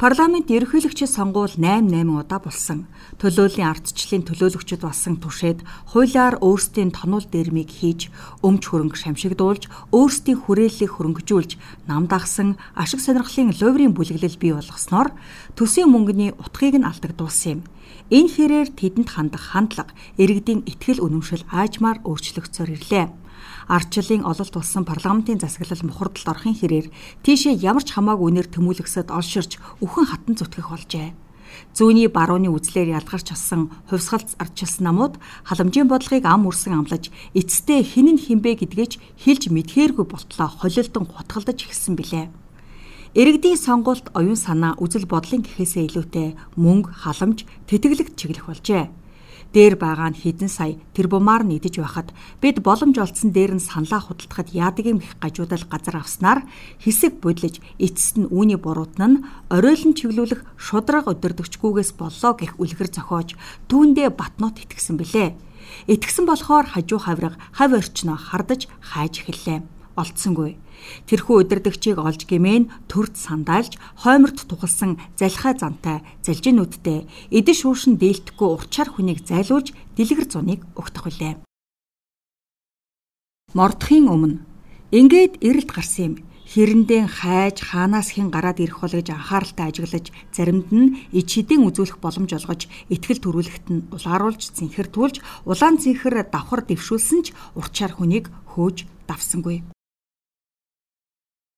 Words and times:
Парламент 0.00 0.48
ерөнхийлөгчийн 0.48 1.12
сонгуул 1.12 1.52
8-8 1.60 2.08
удаа 2.08 2.40
болсон. 2.40 2.88
Төлөөллийн 3.20 3.68
ардчлалын 3.68 4.24
төлөөлөгчд 4.24 4.80
болсон 4.80 5.20
түшээд 5.20 5.60
хуулиар 5.92 6.40
өөрсдийн 6.40 6.88
тонол 6.88 7.20
дэрмийг 7.28 7.68
хийж, 7.68 8.08
өмч 8.40 8.64
хөрөнгө 8.64 8.96
шамшигдуулж, 8.96 9.68
өөрсдийн 9.92 10.40
хүрээллийг 10.40 10.96
хөрөнгөжүүлж, 10.96 11.84
нам 11.84 12.08
дагсан 12.08 12.56
ашиг 12.72 13.04
сонирхлын 13.04 13.52
луврын 13.60 13.92
бүлэглэл 13.92 14.40
бий 14.40 14.56
болгосноор 14.56 15.12
төсвийн 15.52 15.92
мөнгөний 15.92 16.32
утгыг 16.32 16.80
нь 16.80 16.88
алдагдуулсан 16.88 17.60
юм. 17.60 17.68
Энэ 18.08 18.32
хэрээр 18.32 18.68
тэдэнд 18.72 19.08
хандах 19.12 19.52
хандлага, 19.52 19.92
иргэдийн 20.16 20.64
итгэл 20.64 21.04
үнэмшил 21.04 21.44
аажмаар 21.52 22.00
өөрчлөгдсөөр 22.08 22.72
ирлээ 22.72 23.19
ардчлалын 23.70 24.26
ололт 24.26 24.50
болсон 24.50 24.82
парламентын 24.82 25.38
засаглал 25.38 25.86
мухардалд 25.86 26.26
орохын 26.26 26.58
хэрээр 26.58 26.90
тийшээ 27.22 27.62
ямар 27.62 27.86
ч 27.86 27.94
хамаагүй 27.94 28.26
үнээр 28.26 28.48
тэмүүлэгсэд 28.50 29.14
олширч 29.14 29.62
үхэн 29.78 30.06
хатан 30.10 30.34
зүтгэх 30.34 30.74
болжээ. 30.74 31.14
Зүүнний 31.74 32.10
барууны 32.10 32.50
үзлээр 32.50 32.98
ялгарч 32.98 33.30
асан 33.30 33.70
хувьсгалц 33.90 34.34
ардчилсан 34.42 34.90
намууд 34.90 35.14
халамжийн 35.46 35.86
бодлогыг 35.86 36.26
ам 36.26 36.50
үрсэн 36.50 36.74
амлаж 36.82 37.14
эцэстээ 37.34 37.80
хин 37.86 38.18
нь 38.18 38.22
хинбэ 38.22 38.58
гэдгээч 38.58 38.92
хэлж 39.22 39.42
мэдхээргүй 39.54 40.06
болтлоо 40.06 40.48
холилдон 40.50 41.06
хутгалдаж 41.06 41.58
эхэлсэн 41.62 41.94
билээ. 41.94 42.26
Иргэдийн 43.14 43.58
сонгуульд 43.58 44.14
оюун 44.14 44.38
санаа, 44.38 44.78
үзэл 44.78 45.10
бодлын 45.10 45.42
гэхээсээ 45.42 45.90
илүүтэй 45.90 46.28
мөнгө, 46.54 46.94
халамж, 47.02 47.42
тэтгэлэгт 47.66 48.14
чиглэх 48.14 48.46
болжээ 48.46 48.86
дээр 49.50 49.74
байгаа 49.74 50.14
нь 50.14 50.20
хэдэн 50.22 50.50
сая 50.50 50.78
тэр 50.94 51.10
бумаар 51.10 51.42
нь 51.42 51.58
идэж 51.58 51.82
байхад 51.82 52.14
бид 52.38 52.62
боломж 52.62 52.94
олдсон 53.02 53.34
дээр 53.34 53.58
нь 53.58 53.62
саналаа 53.62 53.98
худалдахад 53.98 54.54
яадаг 54.54 54.86
юм 54.86 55.02
их 55.02 55.18
гажуудал 55.18 55.66
газар 55.66 55.98
авснаар 55.98 56.46
хэсэг 56.78 57.18
бодлож 57.18 57.58
эцэст 57.82 58.16
нь 58.22 58.30
үүний 58.30 58.58
буруутан 58.62 59.10
нь 59.10 59.22
оройлон 59.50 59.98
чиглүүлэх 59.98 60.46
шудраг 60.54 61.10
өдөрдөгчгүйгээс 61.10 61.90
боллоо 61.98 62.32
гэх 62.38 62.54
үлгэр 62.62 62.88
зохиож 62.94 63.34
түүндээ 63.66 64.14
батнууд 64.14 64.56
итгэсэн 64.62 64.94
билээ. 64.94 65.34
Итгэсэн 65.90 66.24
болохоор 66.30 66.66
хажуу 66.70 67.02
хавраг 67.02 67.34
хав 67.50 67.70
орчноо 67.74 68.14
хардаж 68.14 68.70
хайж 68.78 69.26
эхэллээ. 69.26 69.66
Олдсонгүй 69.98 70.56
Тэрхүү 71.08 71.36
удирдагчийг 71.46 71.98
олж 71.98 72.24
гимэн 72.28 72.70
төрд 72.90 73.14
сандаалж 73.16 73.76
хойморт 74.02 74.44
тухалсан 74.48 75.00
залхай 75.20 75.54
зантай 75.58 75.98
залжинүүдтэй 76.26 77.06
эдэн 77.30 77.56
шуушин 77.56 77.94
дээлтэхгүй 78.00 78.48
урчаар 78.48 78.88
хүнийг 78.92 79.24
зайлуулж 79.26 79.72
дэлгэр 79.96 80.26
зуныг 80.28 80.60
өгтөх 80.78 81.08
үлээ. 81.10 81.34
Мордохын 83.56 84.06
өмнө 84.06 84.38
ингээд 84.94 85.42
эрэлт 85.42 85.70
гарсан 85.74 86.04
юм 86.06 86.14
хэрэндээ 86.50 87.06
хайж 87.06 87.62
хаанаас 87.62 88.18
хэн 88.18 88.34
гараад 88.34 88.58
ирэх 88.58 88.82
бол 88.82 88.90
гэж 88.90 89.14
анхааралтай 89.14 89.70
ажиглаж 89.70 90.06
заримд 90.34 90.68
нь 90.74 90.98
ич 91.14 91.38
хідийн 91.38 91.62
үзүүлэх 91.62 92.02
боломж 92.02 92.30
олгож 92.34 92.66
ихтгэл 92.90 93.22
төрүүлэхт 93.22 93.66
нь 93.70 93.86
улааруулж 93.94 94.42
зинхэртүүлж 94.58 95.46
улаан 95.46 95.78
зинхэр 95.78 96.26
давхар 96.26 96.66
дэвшүүлсэн 96.66 97.20
ч 97.22 97.26
урчаар 97.54 97.94
хүнийг 97.94 98.34
хөөж 98.50 98.82
давсангүй. 99.06 99.62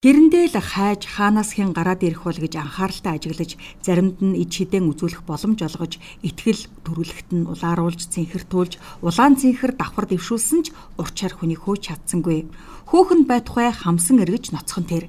Тэрэндээ 0.02 0.50
л 0.50 0.58
хайж 0.58 1.06
хаанаас 1.06 1.54
хэн 1.54 1.70
гараад 1.78 2.02
ирэх 2.02 2.26
бол 2.26 2.34
гэж 2.34 2.58
анхааралтай 2.58 3.22
ажиглаж 3.22 3.54
заримд 3.86 4.18
нь 4.18 4.34
иж 4.34 4.50
хідэн 4.58 4.90
үзүүлэх 4.90 5.22
боломж 5.22 5.62
олгож 5.62 6.02
итгэл 6.26 6.66
төрүүлэхт 6.82 7.30
нь 7.30 7.46
улааруулж 7.46 8.10
цэнхэртүүлж 8.10 8.82
улаан 8.98 9.38
цэнхэр 9.38 9.78
давхар 9.78 10.10
дэвшүүлсэн 10.10 10.60
ч 10.66 10.74
урчаар 10.98 11.38
хүнийг 11.38 11.62
хөөж 11.62 11.94
чадсангүй. 11.94 12.50
Хөөхөнд 12.90 13.30
байтугай 13.30 13.70
хамсан 13.70 14.18
эргэж 14.26 14.50
ноцхон 14.50 14.90
тэр. 14.90 15.06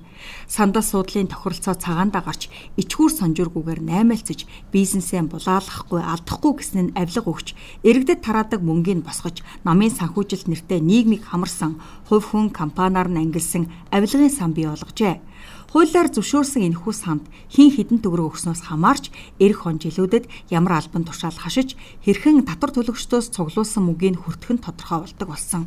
Сандал 0.48 0.86
суудлын 0.86 1.28
тохиролцоо 1.28 1.74
цагаандаа 1.74 2.24
гарч 2.24 2.48
ичгүүр 2.78 3.12
сонжургүйгээр 3.12 3.82
наймаалцаж 3.84 4.46
бизнесээ 4.72 5.26
булаалгахгүй 5.28 6.00
алдахгүй 6.00 6.54
нь 6.80 6.96
авилга 6.96 7.28
өгч 7.28 7.48
иргэдэд 7.84 8.24
тараадаг 8.24 8.62
мөнгийг 8.64 9.04
босгож 9.04 9.44
намын 9.68 9.92
санхүүжилт 9.92 10.48
нэртэй 10.48 10.80
нийгмийг 10.80 11.28
хамарсан 11.28 11.82
хувь 12.14 12.30
хүн 12.30 12.54
компаниар 12.54 13.10
нь 13.10 13.18
ангилсан 13.18 13.66
авилгын 13.90 14.30
сан 14.30 14.54
бий 14.54 14.70
болгожээ. 14.70 15.18
Хуулиар 15.74 16.14
зөвшөөрсөн 16.14 16.70
энэхүү 16.70 16.94
санд 16.94 17.26
хин 17.50 17.74
хідэн 17.74 18.06
төгрөг 18.06 18.38
өгснөөс 18.38 18.70
хамаарч 18.70 19.10
эх 19.42 19.66
он 19.66 19.82
жилүүдэд 19.82 20.30
ямар 20.54 20.78
албан 20.78 21.02
тушаал 21.10 21.34
хашиж 21.34 21.74
хэрхэн 22.06 22.46
татвар 22.46 22.70
төлөгчдөөс 22.78 23.34
цуглуулсан 23.34 23.82
мөнгөний 23.90 24.22
хүртэх 24.22 24.54
нь 24.54 24.62
тодорхой 24.62 25.02
болдог 25.02 25.28
болсон 25.34 25.66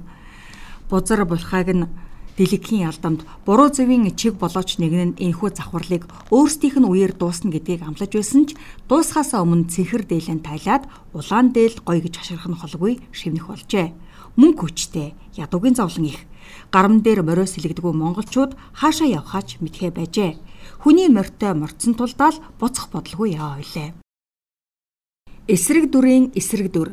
бузар 0.86 1.26
булхайг 1.26 1.74
нь 1.74 1.90
дэлгэхийн 2.38 2.86
ялдамд 2.86 3.26
буруу 3.42 3.72
зөвийн 3.74 4.06
чиг 4.14 4.38
болооч 4.38 4.78
нэгэн 4.78 5.02
нь 5.10 5.18
энэхүү 5.18 5.50
завхарлыг 5.58 6.06
өөрсдийнх 6.30 6.78
нь 6.78 6.86
үеэр 6.86 7.18
дуусна 7.18 7.50
гэдгийг 7.50 7.82
амлаж 7.82 8.12
байсан 8.14 8.46
ч 8.46 8.54
дуусхаасаа 8.86 9.42
өмнө 9.42 9.66
цэнхэр 9.72 10.06
дээлэн 10.06 10.46
тайлаад 10.46 10.84
улаан 11.16 11.50
дээл 11.50 11.82
гоё 11.82 11.98
гэж 12.04 12.14
хашгирах 12.14 12.46
нь 12.46 12.60
холгүй 12.60 12.92
шивнэх 13.10 13.50
болжээ. 13.50 13.88
Мөнгө 14.36 14.68
хүчтэй, 14.68 15.16
ядуугийн 15.36 15.76
зовлон 15.76 16.12
их. 16.12 16.20
Гарам 16.70 17.00
дээр 17.00 17.24
мориос 17.24 17.56
сэлгдэггүй 17.56 17.94
монголчууд 17.96 18.52
хаашаа 18.76 19.08
явхаач 19.08 19.58
мэдхээ 19.64 19.90
байжээ. 19.96 20.36
Хүний 20.84 21.08
морьтой 21.08 21.56
морцсон 21.56 21.96
тулдаал 21.96 22.36
буцах 22.60 22.92
бодлого 22.92 23.24
яа 23.24 23.56
ойлээ. 23.56 23.96
Эсрэг 25.48 25.88
дүрийн 25.90 26.36
эсрэг 26.36 26.68
дүр 26.72 26.92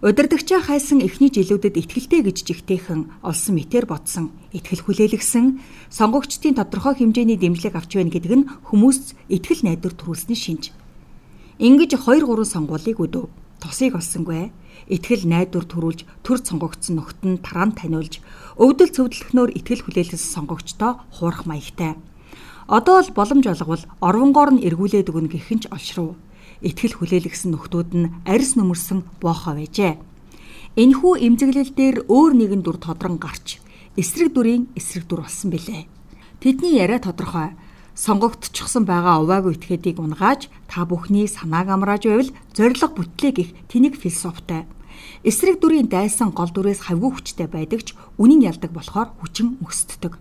Удирдагчаа 0.00 0.64
хайсан 0.64 1.04
эхний 1.04 1.28
жилүүдэд 1.28 1.76
ихтгэлтэй 1.76 2.24
гэж 2.24 2.48
жигтэйхэн 2.48 3.20
олсон 3.20 3.52
мэтэр 3.60 3.84
ботсон, 3.84 4.32
ихтгэл 4.48 4.80
хүлээлгсэн, 4.88 5.60
сонгогчдын 5.92 6.56
тодорхой 6.56 6.96
хэмжээний 6.96 7.36
дэмжлэг 7.36 7.76
авч 7.76 8.00
байна 8.00 8.08
гэдэг 8.08 8.32
нь 8.32 8.48
хүмүүст 8.72 9.12
ихтгэл 9.28 9.60
найдвар 9.68 9.92
төрүүлсний 9.92 10.40
шинж. 10.40 10.72
Ингэж 11.60 12.00
2 12.00 12.24
3 12.24 12.48
сонгуулийг 12.48 12.96
өдөв. 12.96 13.28
Тосыг 13.60 13.92
олсонгүй. 13.92 14.48
Ихтгэл 14.90 15.30
найдвар 15.30 15.64
төрүүлж 15.70 16.02
төр 16.26 16.38
сонгогдсон 16.42 16.98
нөхд 16.98 17.22
нь 17.22 17.38
таран 17.38 17.70
таниулж, 17.78 18.18
өвдөл 18.58 18.90
цөвдлөхнөөр 18.90 19.54
ихтгэл 19.54 19.86
хүлээлгэсэн 19.86 20.30
сонгогчдоо 20.34 20.98
хуурах 21.14 21.46
маягтай. 21.46 21.94
Одоо 22.66 22.98
л 23.06 23.14
боломж 23.14 23.46
олгвол 23.46 23.86
орвонгоор 24.02 24.58
нь 24.58 24.64
эргүүлээд 24.66 25.10
өгнө 25.14 25.30
гэх 25.30 25.50
нь 25.54 25.62
ч 25.62 25.70
олшров 25.70 26.18
итгэл 26.62 26.98
хүлээлгсэн 26.98 27.54
нөхдүүд 27.54 27.90
нь 27.96 28.10
арьс 28.26 28.58
нөмөрсөн 28.58 29.06
боохоо 29.22 29.56
байжээ. 29.56 29.98
Энэхүү 30.76 31.12
эмзэглэл 31.26 31.72
дээр 31.74 31.96
өөр 32.06 32.32
нэгэн 32.36 32.62
дүр 32.62 32.78
тодрон 32.78 33.18
гарч 33.18 33.58
эсрэг 33.96 34.30
дүрийн 34.34 34.70
эсрэг 34.78 35.04
дүр 35.08 35.26
болсон 35.26 35.50
билээ. 35.50 35.88
Тэдний 36.38 36.78
яриа 36.78 37.00
тодорхой. 37.02 37.58
Сонгогдчихсон 37.94 38.86
байгаа 38.86 39.18
уваагүй 39.18 39.58
этгээдийг 39.58 39.98
унгааж 39.98 40.46
та 40.70 40.86
бүхний 40.86 41.26
санааг 41.26 41.68
амрааж 41.74 42.06
байвал 42.06 42.30
зориг 42.54 42.78
бүтлээ 42.78 43.32
гих 43.34 43.50
тэнийг 43.66 43.98
философтай. 43.98 44.64
Эсрэг 45.24 45.60
дүрийн 45.60 45.88
дайсан 45.88 46.30
гол 46.30 46.50
дүрээс 46.52 46.88
хавгүй 46.88 47.10
хүчтэй 47.12 47.48
байдаг 47.50 47.80
ч 47.84 47.98
үнийн 48.16 48.46
ялдаг 48.48 48.72
болохоор 48.72 49.12
хүчин 49.20 49.60
мөсддөг. 49.60 50.16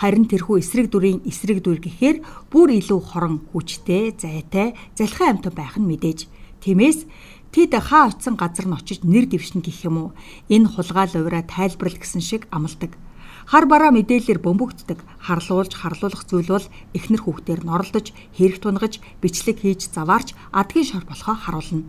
Харин 0.00 0.26
тэрхүү 0.26 0.58
эсрэг 0.62 0.90
дүрийн 0.90 1.22
эсрэг 1.26 1.62
дүр 1.62 1.78
гэхээр 1.78 2.22
бүр 2.50 2.68
илүү 2.78 3.00
хорон 3.02 3.42
хүчтэй, 3.50 4.14
зайтай, 4.18 4.74
залхиан 4.98 5.38
амт 5.38 5.54
байх 5.54 5.78
нь 5.78 5.86
мэдээж. 5.86 6.26
Тиймээс 6.62 7.06
тэд 7.54 7.74
хаа 7.78 8.10
очисон 8.10 8.34
газар 8.34 8.66
нь 8.66 8.74
очиж 8.74 9.06
нэр 9.06 9.30
дэвшнэ 9.30 9.62
гэх 9.62 9.86
юм 9.86 9.96
уу? 9.98 10.10
Энэ 10.50 10.70
хулгай 10.74 11.06
лувраа 11.14 11.46
тайлбарлал 11.46 12.00
гэсэн 12.02 12.22
шиг 12.22 12.50
амладаг. 12.50 12.98
Хар 13.44 13.68
бараа 13.68 13.92
мэдээлэлээр 13.92 14.40
бөмбөгддөг, 14.40 14.98
харлуулж 15.20 15.72
харлуулах 15.76 16.24
зүйл 16.24 16.48
бол 16.48 16.66
эхнэр 16.96 17.22
хүүхдээр 17.28 17.60
норлдож, 17.68 18.16
хэрэг 18.40 18.58
тунгаж, 18.64 19.04
бичлэг 19.20 19.60
хийж 19.60 19.92
заваарч 19.92 20.32
адгийн 20.48 20.88
шор 20.88 21.04
болохоо 21.04 21.36
харуулна. 21.36 21.84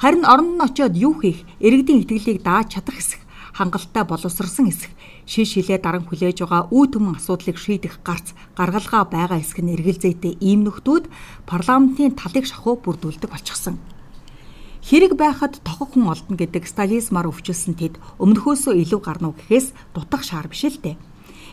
Харин 0.00 0.24
оронд 0.24 0.56
нь 0.56 0.64
очиод 0.64 0.96
юу 0.96 1.12
хийх, 1.20 1.44
иргэдийн 1.60 2.00
итгэлийг 2.08 2.40
дааж 2.40 2.72
чадах 2.72 2.96
хэсэг 2.96 3.20
хангалттай 3.52 4.08
боловсрсан 4.08 4.72
эсэх 4.72 4.88
шиш 5.28 5.60
хилээ 5.60 5.76
даран 5.76 6.08
хүлээж 6.08 6.40
байгаа 6.40 6.72
үе 6.72 6.88
төмөн 6.88 7.20
асуудлыг 7.20 7.60
шийдэх 7.60 8.00
гарц 8.00 8.32
гаргалгаа 8.56 9.04
байгаа 9.04 9.44
эсэх 9.44 9.60
нь 9.60 9.76
эргэлзээтэй 9.76 10.40
ийм 10.40 10.64
нөхдүүд 10.64 11.04
парламентын 11.44 12.16
талыг 12.16 12.48
шахуу 12.48 12.80
бүрдүүлдэг 12.80 13.28
болчихсон. 13.28 13.76
Хэрэг 14.80 15.20
байхад 15.20 15.60
тохох 15.60 15.92
хүн 15.92 16.08
олдно 16.08 16.32
гэдэг 16.40 16.64
стализмаар 16.64 17.28
өвчлсөн 17.28 17.76
тэд 17.76 18.00
өмнөхөөсөө 18.16 18.80
илүү 18.80 19.00
гарнуу 19.04 19.36
гэхээс 19.36 19.76
дутах 19.92 20.24
шаар 20.24 20.48
биш 20.48 20.64
л 20.64 20.80
дээ. 20.80 20.96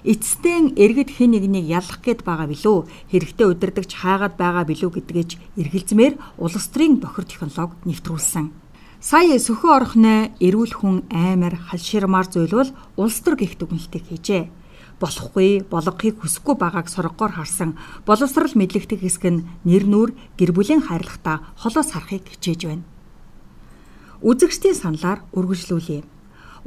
Эцэстэн 0.03 0.77
эргэд 0.77 1.09
хэн 1.17 1.33
нэгнийг 1.33 1.65
ялах 1.65 2.01
гээд 2.05 2.21
байгаа 2.21 2.45
билүү? 2.51 2.77
Хэрэгтэй 3.09 3.47
удирдахч 3.49 3.91
хаагаад 3.97 4.37
байгаа 4.37 4.65
билүү 4.69 4.91
гэдгээч 4.93 5.31
эргэлзмээр 5.57 6.13
улс 6.37 6.67
төрийн 6.69 7.01
бохир 7.01 7.25
технологи 7.25 7.81
нэвтрүүлсэн. 7.89 8.53
Сая 9.01 9.37
сөхөө 9.41 9.71
орхны 9.73 10.33
эрүүл 10.37 10.73
хүн 10.77 10.97
аймар 11.09 11.57
халширмаар 11.57 12.29
зөвлвөл 12.29 12.73
улс 12.97 13.17
төр 13.25 13.37
гих 13.37 13.57
дүгнэлтийг 13.57 14.05
хийжээ 14.09 14.43
болохгүй, 14.97 15.69
болгохыг 15.69 16.17
хүсэхгүй 16.21 16.55
байгааг 16.57 16.89
соргогоор 16.89 17.37
харсан 17.37 17.77
боловсрал 18.05 18.49
мэдлэгдэх 18.57 19.05
хэсэг 19.05 19.25
нь 19.29 19.45
нэр 19.61 19.85
нүр 19.85 20.09
гэр 20.41 20.51
бүлийн 20.57 20.81
хайрлагта 20.89 21.45
холоос 21.61 21.93
харахыг 21.93 22.25
хичээж 22.25 22.61
байна 22.65 22.85
үзэгчдийн 24.21 24.73
саналаар 24.73 25.21
үргэлжлүүлье. 25.37 26.01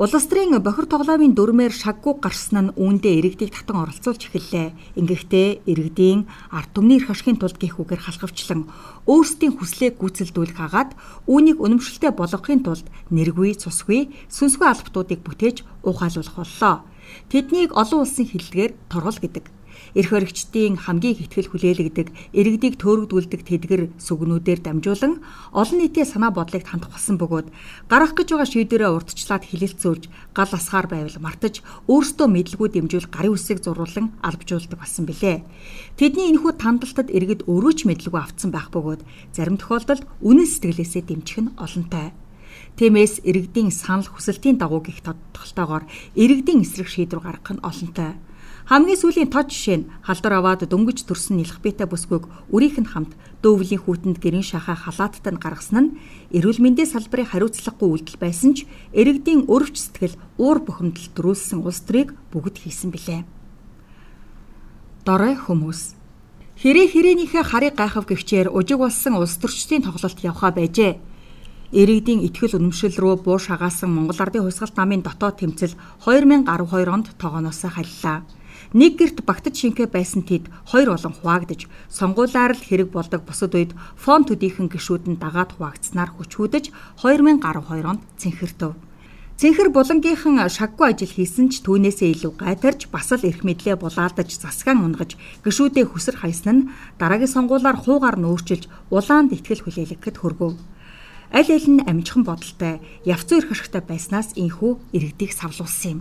Улс 0.01 0.25
төрийн 0.33 0.57
бохир 0.65 0.89
тоглоомын 0.89 1.37
дүрмээр 1.37 1.77
шаггүй 1.77 2.25
гарсан 2.25 2.73
нь 2.73 2.73
үүндээ 2.73 3.21
иргэдийг 3.21 3.53
татан 3.53 3.85
оролцуулж 3.85 4.33
эхэллээ. 4.33 4.97
Ингэхдээ 4.97 5.69
иргэдийн 5.69 6.25
ард 6.49 6.73
түмний 6.73 7.05
эрх 7.05 7.13
ашигын 7.13 7.37
тулд 7.37 7.61
гих 7.61 7.77
үгээр 7.77 8.09
халахвчлан 8.09 8.65
өөрсдийн 9.05 9.61
хүслийг 9.61 10.01
гүйцэлдүүлэх 10.01 10.57
хагаад 10.57 10.97
үүнийг 11.29 11.61
үнэмшилтэй 11.61 12.17
болгохын 12.17 12.65
тулд 12.65 12.89
нэргүй, 13.13 13.61
цусгүй, 13.61 14.09
сүнсгүй 14.33 14.73
албатуудыг 14.73 15.21
бүтээж 15.21 15.69
ухаалуулах 15.85 16.49
боллоо. 16.49 16.81
Тэднийг 17.33 17.71
олон 17.77 18.05
улсын 18.05 18.27
хиллэгээр 18.29 18.73
торгол 18.93 19.19
гэдэг 19.21 19.45
эрх 19.95 20.11
баригчдын 20.15 20.79
хамгийн 20.79 21.19
ихтгэл 21.19 21.51
хүлээлгдэг, 21.51 22.09
иргэдийг 22.37 22.79
төөрөгдүүлдэг 22.79 23.43
тэдгэр 23.43 23.83
сүгнүүдээр 23.99 24.61
дамжуулан 24.63 25.19
олон 25.51 25.79
нийтийн 25.81 26.07
санаа 26.07 26.31
бодлыг 26.31 26.63
хандах 26.67 26.95
болсон 26.95 27.19
бөгөөд 27.19 27.49
гарах 27.91 28.13
гэж 28.15 28.29
байгаа 28.31 28.49
шийдвэрээ 28.51 28.91
урдчлаад 28.95 29.45
хилэлцүүлж 29.51 30.05
гал 30.37 30.53
асгаар 30.55 30.87
байвал 30.87 31.19
мартаж 31.19 31.65
өөрсдөө 31.91 32.27
мэдлгүй 32.31 32.69
дэмжүүл 32.71 33.09
гарын 33.11 33.35
үсийг 33.35 33.59
зурулан 33.65 34.15
албжуулдаг 34.23 34.79
болсон 34.79 35.05
билээ. 35.11 35.43
Тэдний 35.99 36.31
энэхүү 36.31 36.53
тандалтад 36.55 37.09
иргэд 37.11 37.51
өөрөө 37.51 37.73
ч 37.75 37.81
мэдлгүй 37.91 38.21
автсан 38.21 38.55
байх 38.55 38.71
бөгөөд 38.71 39.03
зарим 39.35 39.59
тохиолдолд 39.59 40.07
үнэн 40.23 40.47
сэтгэлээсээ 40.47 41.03
дэмжих 41.03 41.39
нь 41.43 41.55
олонтой. 41.59 42.15
Тиймээс 42.77 43.23
иргэдийн 43.27 43.71
санал 43.71 44.09
хүсэлтийн 44.09 44.57
дагуу 44.57 44.81
гих 44.81 45.05
тодтолтойгоор 45.05 45.85
иргэдийн 46.17 46.65
эсрэг 46.65 46.89
шийдвэр 46.89 47.21
гаргах 47.21 47.53
нь 47.57 47.65
олонтой. 47.65 48.17
Хамгийн 48.71 49.01
сүүлийн 49.03 49.31
тод 49.35 49.51
жишээ 49.51 49.77
нь 49.83 49.89
халдвар 50.07 50.39
аваад 50.39 50.63
дөнгөж 50.71 51.03
төрсөн 51.03 51.43
нэлхбитэй 51.43 51.91
бүсгүйг 51.91 52.25
үрийнх 52.55 52.79
нь 52.79 52.91
хамт 52.93 53.13
дөвлийн 53.43 53.83
хүүтэнд 53.83 54.23
гэрийн 54.23 54.47
шахаа 54.47 54.79
халааттад 54.79 55.27
нь 55.27 55.43
гаргасан 55.43 55.79
нь 55.81 55.95
эрүүл 56.37 56.63
мэндийн 56.63 56.87
салбарын 56.87 57.35
хариуцлагагүй 57.35 57.89
үйлдэл 57.91 58.23
байсан 58.23 58.55
ч 58.55 58.71
иргэдийн 58.95 59.51
өрөвч 59.51 59.77
сэтгэл 59.81 60.21
уур 60.39 60.63
бухимдал 60.63 61.09
төрүүлсэн 61.17 61.67
улс 61.67 61.83
төрийг 61.83 62.15
бүгд 62.31 62.63
хийсэн 62.63 62.95
билээ. 62.95 63.27
Дорой 65.03 65.35
хүмүүс 65.35 65.99
Хэрэг 66.61 66.93
хэрээнийхээ 66.93 67.41
харыг 67.41 67.75
гайхав 67.75 68.05
гихчээр 68.05 68.53
ужиг 68.53 68.77
болсон 68.85 69.17
улс 69.17 69.41
төрчдийн 69.41 69.81
тоглолт 69.81 70.21
явхаа 70.21 70.53
байжээ. 70.53 71.01
Иргэдийн 71.71 72.27
итгэл 72.27 72.59
үнэмшил 72.59 72.99
рүү 72.99 73.23
буу 73.23 73.39
шагаасан 73.39 73.95
Монгол 73.95 74.19
Ардын 74.19 74.43
хувьсгалт 74.43 74.75
намын 74.75 75.07
дотоод 75.07 75.39
тэмцэл 75.39 75.79
2012 76.03 76.51
онд 76.91 77.15
тогооноосоо 77.15 77.71
халлаа. 77.71 78.27
Нэг 78.75 78.99
герт 78.99 79.23
багтаж 79.23 79.55
шинхэ 79.55 79.87
байсан 79.87 80.27
тэд 80.27 80.51
хоёр 80.67 80.99
болон 80.99 81.15
хуваагдж 81.15 81.71
сонгуулиар 81.87 82.59
л 82.59 82.67
хэрэг 82.67 82.91
болдог 82.91 83.23
бусад 83.23 83.55
үед 83.55 83.71
фон 83.95 84.27
төдийхөн 84.27 84.67
гişүүд 84.67 85.15
нь 85.15 85.23
дагаад 85.23 85.55
хуваагдсанаар 85.55 86.11
хүчүүдэж 86.19 86.75
2012 87.07 87.87
онд 87.87 88.03
цэнхэртэв. 88.19 88.75
Цэнхэр 89.39 89.71
булангийнхан 89.71 90.43
шаггүй 90.51 90.87
ажил 90.91 91.15
хийсэн 91.15 91.55
ч 91.55 91.63
түүнээсээ 91.63 92.19
илүү 92.19 92.35
гайтарч 92.35 92.91
бас 92.91 93.15
л 93.15 93.23
эрх 93.23 93.47
мэдлээ 93.47 93.79
булаалдаж 93.79 94.27
засгаан 94.43 94.83
унгаж 94.83 95.15
гişүүдээ 95.47 95.87
хүсэр 95.87 96.19
хайсан 96.19 96.67
нь 96.67 96.69
дараагийн 96.99 97.31
сонгуулиар 97.31 97.79
хуугаар 97.79 98.19
нөөрчилж 98.19 98.67
улаанд 98.91 99.31
ихтгэл 99.39 99.63
хүлээлгэхэд 99.65 100.19
хөргөв. 100.19 100.59
Аль 101.31 101.47
аль 101.47 101.71
нь 101.71 101.87
амжихан 101.87 102.27
бодолтой, 102.27 102.83
явцсан 103.07 103.39
эрх 103.39 103.55
ашигтай 103.55 103.83
байснаас 103.87 104.35
инхүү 104.35 104.83
иргэдийг 104.91 105.31
савлуулсан 105.31 105.91
юм. 105.91 106.01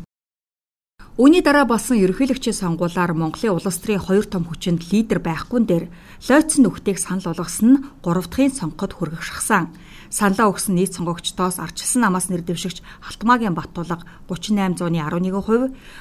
Үүний 1.22 1.46
дараа 1.46 1.70
болсон 1.70 2.02
ерөнхийлөгчийн 2.02 2.58
сонгуулиар 2.58 3.14
Монголын 3.14 3.54
улс 3.54 3.78
төрийн 3.78 4.02
хоёр 4.02 4.26
том 4.26 4.50
хүчинд 4.50 4.90
лидер 4.90 5.22
байхгүй 5.22 5.62
дээр 5.70 5.86
лойцсон 6.26 6.66
нөхдөйг 6.66 6.98
санал 6.98 7.30
болгосон 7.30 7.70
нь 7.70 7.82
3 8.02 8.26
дахьын 8.26 8.58
сонгоход 8.58 8.94
хүргэх 8.98 9.22
шахсан. 9.22 9.70
Саналаа 10.10 10.50
өгсөн 10.50 10.74
нийт 10.74 10.98
сонгогчдоос 10.98 11.62
арчилсан 11.62 12.02
намаас 12.02 12.34
нэр 12.34 12.42
дэвшигч 12.42 12.82
Халтмаагийн 13.06 13.54
Баттулга 13.54 14.02
38.11%, 14.26 14.90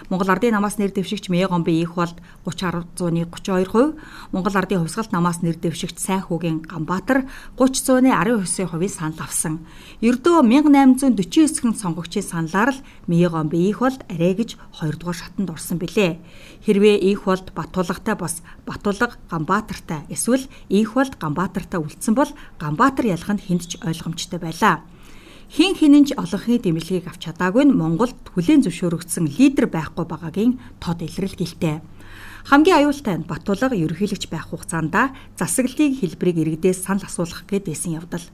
Монгол 0.09 0.31
Ардын 0.33 0.57
намаас 0.57 0.81
нэр 0.81 0.97
дэвшигч 0.97 1.29
Мегомби 1.29 1.77
их 1.77 1.93
болд 1.93 2.17
30.32%, 2.49 4.01
Монгол 4.33 4.57
Ардын 4.57 4.81
хувьсгалт 4.81 5.13
намаас 5.13 5.45
нэр 5.45 5.61
дэвшигч 5.61 6.01
Сайхүүгийн 6.01 6.65
Ганбаатар 6.65 7.29
30.19%-ийн 7.61 8.89
санал 8.89 9.21
авсан. 9.21 9.61
Ердөө 10.01 10.41
1849 10.41 11.61
хүн 11.61 11.77
сонгогчийн 11.77 12.25
саналаар 12.25 12.73
л 12.73 12.81
Мегомби 13.05 13.69
их 13.69 13.85
болд 13.85 14.09
арай 14.09 14.33
гэж 14.33 14.57
2 14.81 14.97
дугаар 14.97 15.21
шатанд 15.21 15.53
орсон 15.53 15.77
билээ. 15.77 16.17
Хэрвээ 16.65 16.97
их 16.99 17.25
болд 17.25 17.55
Баттулгатай 17.55 18.17
бас 18.19 18.43
Баттулга 18.67 19.15
Ганбаатартай 19.31 20.03
эсвэл 20.11 20.47
их 20.69 20.95
болд 20.95 21.15
Ганбаатартай 21.19 21.79
үлдсэн 21.81 22.15
бол 22.15 22.31
Ганбаатар 22.59 23.07
ялах 23.07 23.31
нь 23.35 23.45
хүнд 23.45 23.63
ч 23.71 23.73
ойл 23.79 23.95
ойлгомжтой 23.95 24.41
байлаа. 24.43 24.83
Хин 25.49 25.73
хинэнч 25.79 26.13
олонхны 26.19 26.61
дэмжлэгийг 26.61 27.09
авч 27.09 27.25
чадаагүй 27.25 27.65
нь 27.65 27.73
Монголд 27.73 28.19
хүлээн 28.37 28.69
зөвшөөрөгдсөн 28.69 29.33
лидер 29.39 29.71
байхгүй 29.73 30.05
байгаагийн 30.05 30.61
тод 30.77 31.01
илрэл 31.01 31.33
гэлтэй. 31.41 31.81
Хамгийн 32.49 32.81
аюултай 32.81 33.21
нь 33.21 33.29
Батулга 33.29 33.77
ерөнхийлөгч 33.77 34.33
байх 34.33 34.49
хугацаанд 34.49 34.97
засаглалын 35.37 36.01
хэлбэрийг 36.01 36.65
иргэдээс 36.65 36.81
санал 36.81 37.05
асуулах 37.05 37.45
гээд 37.45 37.69
байсан 37.69 38.01
явдал. 38.01 38.25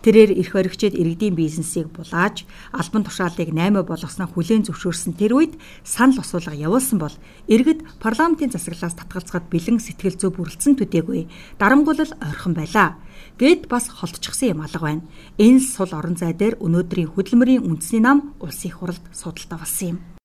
Тэрээр 0.00 0.40
эрх 0.40 0.56
баригчид 0.56 0.96
иргэдийн 0.96 1.36
бизнесийг 1.36 1.92
булааж, 1.92 2.48
албан 2.72 3.04
тушаалыг 3.04 3.52
8 3.52 3.84
болгосноо 3.84 4.24
хүлээн 4.32 4.64
зөвшөөрсөн 4.64 5.20
тэр 5.20 5.36
үед 5.36 5.60
санал 5.84 6.24
асуулга 6.24 6.56
явуулсан 6.56 6.96
бол 6.96 7.12
иргэд 7.44 7.84
парламентын 8.00 8.56
засаглалаас 8.56 8.96
татгалзахад 8.96 9.52
бэлэн 9.52 9.84
сэтгэл 9.84 10.16
зүй 10.16 10.32
бүрэлдсэн 10.32 10.80
төдийгүй 10.80 11.28
дарамгуулал 11.60 12.16
ойрхон 12.24 12.56
байлаа. 12.56 12.96
Гэт 13.36 13.68
бас 13.68 13.92
холтчихсан 13.92 14.56
юм 14.56 14.64
алга 14.64 14.80
байна. 14.80 15.04
Энэ 15.36 15.60
сул 15.60 15.92
орон 15.92 16.16
зай 16.16 16.32
дээр 16.32 16.56
өнөөдрийн 16.56 17.12
хөдөлмөрийн 17.12 17.68
үндэсний 17.68 18.00
нам 18.00 18.32
улсын 18.40 18.72
хурлд 18.72 19.04
судалтай 19.12 19.60
болсон 19.60 19.88
юм. 19.92 20.17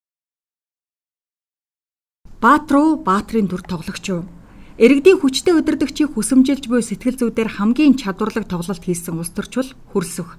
Баатруу 2.43 2.99
Баатрийн 2.99 3.47
дүр 3.47 3.63
тоглогч 3.63 4.03
юу? 4.11 4.27
Иргэдийн 4.75 5.23
хүчтэй 5.23 5.55
удирдагчийг 5.55 6.11
хүсэмжилж 6.11 6.67
буй 6.67 6.83
сэтгэл 6.83 7.15
зүйдээр 7.15 7.55
хамгийн 7.55 7.95
чадварлаг 7.95 8.51
тоглолт 8.51 8.83
хийсэн 8.83 9.15
улс 9.15 9.31
төрчл 9.31 9.71
хөрсөх. 9.95 10.35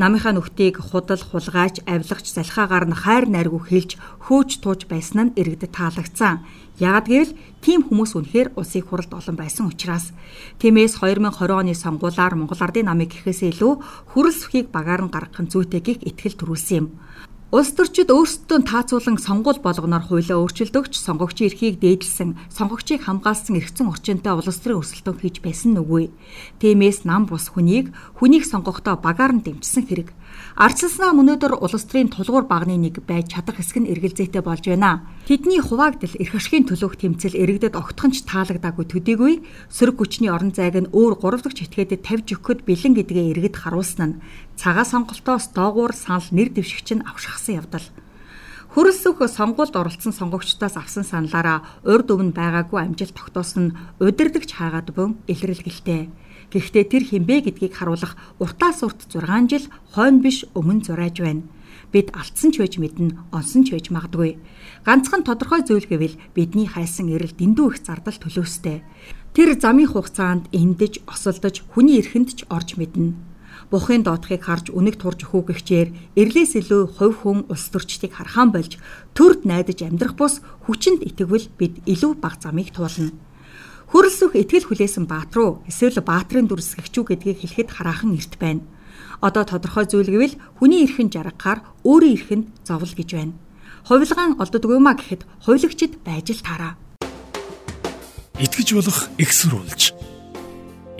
Намынхаа 0.00 0.32
нүхтийг 0.32 0.80
худал 0.80 1.20
хулгайч, 1.20 1.84
авилгач, 1.84 2.32
залхаагаар 2.32 2.88
нь 2.88 2.96
хайр 2.96 3.28
найргүй 3.28 3.68
хэлж 3.68 4.00
хөөж 4.32 4.64
тууж 4.64 4.88
байсан 4.88 5.28
нь 5.28 5.34
иргэдэд 5.36 5.76
таалагдсан. 5.76 6.40
Яагад 6.80 7.12
гэвэл 7.12 7.36
тийм 7.60 7.84
хүмүүс 7.84 8.16
үнэхээр 8.16 8.56
улсын 8.56 8.88
хуралд 8.88 9.12
олон 9.12 9.36
байсан 9.36 9.68
учраас 9.68 10.16
тиймээс 10.56 11.04
2020 11.04 11.36
оны 11.52 11.76
сонгуулиар 11.76 12.32
Монгол 12.32 12.64
Ардын 12.64 12.88
намыг 12.88 13.12
гэхээс 13.12 13.52
илүү 13.52 13.72
хүрэл 14.16 14.32
сүхийг 14.40 14.72
багаар 14.72 15.04
нь 15.04 15.12
гаргах 15.12 15.44
нь 15.44 15.52
зүйтэй 15.52 15.84
гих 15.84 16.00
итгэл 16.00 16.32
төрүүлсэн 16.32 16.76
юм. 16.80 16.86
Улс 17.52 17.68
төрчид 17.76 18.08
өөрсдөө 18.08 18.64
таацуулан 18.64 19.20
сонгуул 19.20 19.60
болгоноор 19.60 20.08
хуулиа 20.08 20.40
өөрчилдөгч 20.40 20.96
сонгогчийн 20.96 21.52
эрхийг 21.52 21.84
дээдлсэн, 21.84 22.32
сонгогчийг 22.48 23.04
хамгаалсан 23.04 23.60
эргэцэн 23.60 23.92
орчинтай 23.92 24.32
улс 24.32 24.56
төрийн 24.56 24.80
өрсөлдөөн 24.80 25.20
хийж 25.20 25.44
байсан 25.44 25.76
нүггүй. 25.76 26.08
Тиймээс 26.64 27.04
нам 27.04 27.28
бус 27.28 27.52
хүнийг 27.52 27.92
хүнийг 28.16 28.48
сонгохдоо 28.48 28.96
багаар 28.96 29.36
нь 29.36 29.44
дэмжсэн 29.44 29.84
хэрэг. 29.84 30.16
Арчилснаа 30.56 31.12
өнөөдөр 31.12 31.60
улс 31.60 31.84
төрийн 31.84 32.08
тулгуур 32.08 32.48
багны 32.48 32.80
нэг 32.80 33.04
байж 33.04 33.36
чадах 33.36 33.60
хэсэг 33.60 33.84
нь 33.84 33.90
эргэлзээтэй 33.92 34.40
болж 34.40 34.64
байна. 34.64 35.04
Тэдний 35.28 35.60
хуваагдл 35.60 36.16
эрх 36.20 36.32
ашигын 36.32 36.68
төлөөх 36.68 36.96
тэмцэл 36.96 37.36
иргэдэд 37.36 37.76
огтхонч 37.76 38.24
таалагдаагүй 38.28 38.84
төдийгүй 38.88 39.34
сөрөг 39.68 39.96
хүчний 40.00 40.32
орон 40.32 40.56
зайг 40.56 40.76
нь 40.76 40.92
өөр 40.92 41.20
3 41.20 41.44
дахь 41.44 41.68
этгээдэд 41.68 42.00
тавьж 42.00 42.26
өгөхөд 42.36 42.60
бэлэн 42.64 42.96
гэдгээ 42.96 43.26
иргэд 43.32 43.56
харуулсан 43.60 44.08
нь 44.08 44.18
цагаа 44.56 44.84
сонголтоос 44.84 45.52
доогуур 45.56 45.92
санал 45.96 46.28
нэр 46.32 46.52
дэвшигч 46.52 46.88
нь 46.96 47.04
авшихсан 47.42 47.58
явдал. 47.58 47.82
Хөрөлсөх 48.72 49.18
сонгуульд 49.28 49.76
оролцсон 49.76 50.14
сонгогчдоос 50.14 50.76
авсан 50.78 51.04
саналаараа 51.04 51.60
урд 51.84 52.08
өмнө 52.08 52.32
байгаагүй 52.32 52.80
амжилт 52.80 53.12
тогтоосон 53.18 53.62
нь 53.68 53.76
удирдахч 54.00 54.54
хаагаад 54.54 54.94
бөн 54.96 55.20
илрэлгэлтэй. 55.28 56.08
Гэхдээ 56.52 56.84
тэр 56.88 57.02
хинбэ 57.04 57.52
гэдгийг 57.52 57.74
харуулах 57.76 58.16
уртаас 58.40 58.80
урт 58.86 59.04
6 59.12 59.50
жил 59.50 59.66
хойно 59.92 60.22
биш 60.24 60.46
өмнө 60.54 60.84
зурааж 60.88 61.16
байна. 61.20 61.44
бид 61.92 62.08
алдсан 62.16 62.48
ч 62.48 62.56
байж 62.56 62.80
мэднэ, 62.80 63.12
онсон 63.36 63.68
ч 63.68 63.76
байж 63.76 63.92
магадгүй. 63.92 64.40
Ганцхан 64.80 65.28
тодорхой 65.28 65.60
зүйл 65.60 65.84
гэвэл 65.84 66.16
бидний 66.32 66.64
хайсан 66.64 67.12
эрэл 67.12 67.36
дэндүү 67.36 67.66
их 67.68 67.84
зардал 67.84 68.16
төлөөстэй. 68.16 68.80
Тэр 69.36 69.60
замын 69.60 69.92
хугацаанд 69.92 70.48
эндэж, 70.56 71.04
осолдож, 71.04 71.60
хүний 71.76 72.00
эрхэнд 72.00 72.32
ч 72.32 72.40
орж 72.48 72.80
мэднэ. 72.80 73.31
Бухын 73.72 74.04
доотхыг 74.04 74.44
харж 74.44 74.68
үнэг 74.68 75.00
турж 75.00 75.24
хүүгэгчээр 75.32 76.20
эрлээс 76.20 76.60
илүү 76.60 76.92
хувь 76.92 77.24
хүн 77.24 77.48
улс 77.48 77.72
төрчдийг 77.72 78.12
хархаан 78.12 78.52
болж 78.52 78.76
төрд 79.16 79.48
найдаж 79.48 79.80
амьдрах 79.88 80.12
бус 80.12 80.44
хүчинд 80.68 81.00
итгэвэл 81.00 81.48
бид 81.56 81.80
илүү 81.88 82.20
бага 82.20 82.36
замыг 82.36 82.68
туулна. 82.76 83.16
Хөрөлсөх 83.88 84.36
итгэл 84.36 84.68
хүлээсэн 84.68 85.08
баатруу 85.08 85.64
эсвэл 85.64 86.04
баатрын 86.04 86.52
дүрсгэгчүү 86.52 87.16
гэдгийг 87.16 87.38
хэлэхэд 87.40 87.72
хараахан 87.72 88.12
эрт 88.12 88.36
байна. 88.36 88.60
Одоо 89.24 89.48
тодорхой 89.48 89.88
зүйл 89.88 90.12
гэвэл 90.12 90.36
хүний 90.60 90.84
эрхэн 90.84 91.08
жаргахаар 91.08 91.64
өөрийн 91.80 92.16
эрхэнд 92.20 92.46
зовл 92.68 92.92
гэж 92.92 93.08
байна. 93.16 93.32
Хувилгаан 93.88 94.36
олддгүй 94.36 94.80
маа 94.84 95.00
гэхэд 95.00 95.24
хувилагчд 95.48 95.96
байж 96.04 96.28
л 96.28 96.44
таараа. 96.44 96.76
Итгэж 98.36 98.68
болох 98.76 99.08
экссурулж. 99.16 99.96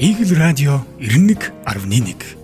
Игэл 0.01 0.33
радио 0.41 0.81
91.1 0.97 2.42